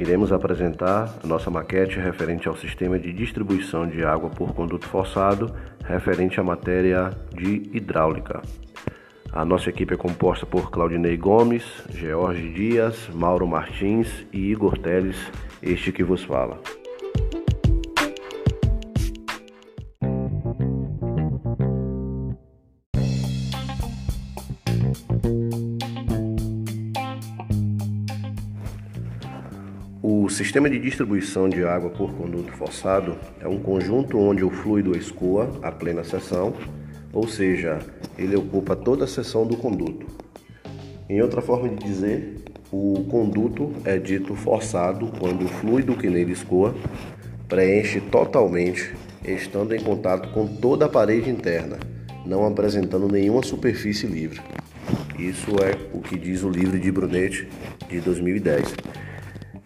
[0.00, 5.54] iremos apresentar nossa maquete referente ao sistema de distribuição de água por conduto forçado,
[5.84, 8.40] referente à matéria de hidráulica.
[9.30, 15.18] A nossa equipe é composta por Claudinei Gomes, George Dias, Mauro Martins e Igor Teles,
[15.62, 16.58] este que vos fala.
[30.12, 34.98] O sistema de distribuição de água por conduto forçado é um conjunto onde o fluido
[34.98, 36.52] escoa a plena seção,
[37.12, 37.78] ou seja,
[38.18, 40.04] ele ocupa toda a seção do conduto.
[41.08, 42.42] Em outra forma de dizer,
[42.72, 46.74] o conduto é dito forçado quando o fluido que nele escoa
[47.48, 48.92] preenche totalmente,
[49.24, 51.78] estando em contato com toda a parede interna,
[52.26, 54.40] não apresentando nenhuma superfície livre.
[55.16, 57.48] Isso é o que diz o livro de Brunetti
[57.88, 58.74] de 2010.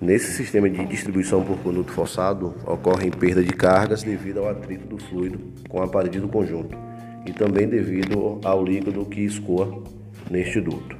[0.00, 4.98] Nesse sistema de distribuição por conduto forçado, ocorre perda de cargas devido ao atrito do
[4.98, 6.76] fluido com a parede do conjunto
[7.24, 9.82] e também devido ao líquido que escoa
[10.30, 10.96] neste duto.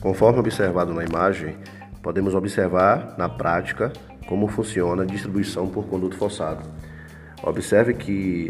[0.00, 1.56] Conforme observado na imagem,
[2.02, 3.92] podemos observar na prática
[4.26, 6.68] como funciona a distribuição por conduto forçado.
[7.44, 8.48] Observe que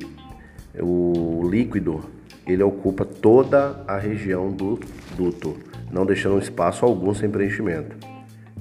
[0.81, 2.05] o líquido
[2.47, 4.81] ele ocupa toda a região do
[5.17, 5.56] duto,
[5.91, 7.97] não deixando espaço algum sem preenchimento.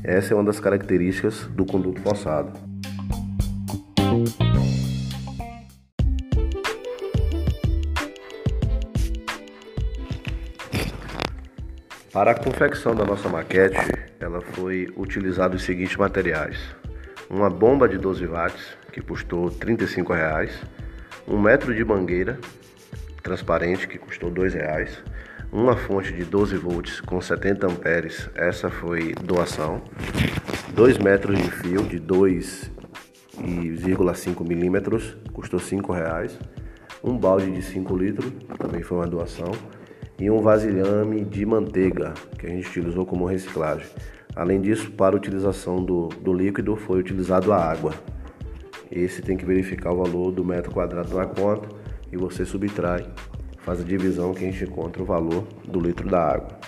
[0.03, 2.51] Essa é uma das características do conduto forçado.
[12.11, 13.77] Para a confecção da nossa maquete,
[14.19, 16.57] ela foi utilizado os seguintes materiais:
[17.29, 20.51] uma bomba de 12 watts que custou 35 reais,
[21.31, 22.37] um metro de mangueira
[23.23, 25.01] transparente que custou R$ reais,
[25.49, 29.81] uma fonte de 12 volts com 70 amperes, essa foi doação,
[30.73, 36.37] 2 metros de fio de 2,5 milímetros, custou R$ reais,
[37.01, 39.51] um balde de 5 litros, também foi uma doação,
[40.19, 43.87] e um vasilhame de manteiga, que a gente utilizou como reciclagem.
[44.35, 47.93] Além disso, para utilização do, do líquido foi utilizado a água.
[48.91, 51.69] Esse tem que verificar o valor do metro quadrado na conta
[52.11, 53.07] e você subtrai,
[53.59, 56.59] faz a divisão que a gente encontra o valor do litro da água.